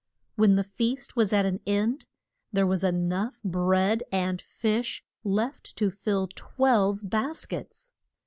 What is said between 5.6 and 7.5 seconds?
to fill twelve bas